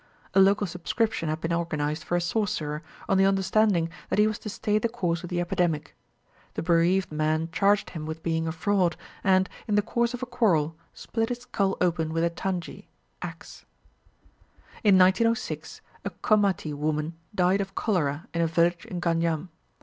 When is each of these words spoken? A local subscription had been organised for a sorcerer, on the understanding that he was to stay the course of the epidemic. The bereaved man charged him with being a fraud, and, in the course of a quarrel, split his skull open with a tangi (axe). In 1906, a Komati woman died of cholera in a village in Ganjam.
A 0.33 0.39
local 0.39 0.65
subscription 0.65 1.29
had 1.29 1.41
been 1.41 1.53
organised 1.53 2.03
for 2.05 2.15
a 2.15 2.21
sorcerer, 2.21 2.81
on 3.07 3.19
the 3.19 3.25
understanding 3.25 3.87
that 4.09 4.17
he 4.17 4.25
was 4.25 4.39
to 4.39 4.49
stay 4.49 4.79
the 4.79 4.89
course 4.89 5.21
of 5.23 5.29
the 5.29 5.39
epidemic. 5.39 5.95
The 6.55 6.63
bereaved 6.63 7.11
man 7.11 7.49
charged 7.51 7.91
him 7.91 8.07
with 8.07 8.23
being 8.23 8.47
a 8.47 8.51
fraud, 8.51 8.95
and, 9.23 9.47
in 9.67 9.75
the 9.75 9.83
course 9.83 10.15
of 10.15 10.23
a 10.23 10.25
quarrel, 10.25 10.75
split 10.91 11.29
his 11.29 11.41
skull 11.41 11.77
open 11.79 12.13
with 12.13 12.23
a 12.23 12.31
tangi 12.31 12.87
(axe). 13.21 13.65
In 14.83 14.97
1906, 14.97 15.81
a 16.03 16.09
Komati 16.09 16.73
woman 16.73 17.13
died 17.35 17.61
of 17.61 17.75
cholera 17.75 18.25
in 18.33 18.41
a 18.41 18.47
village 18.47 18.85
in 18.87 18.99
Ganjam. 19.01 19.49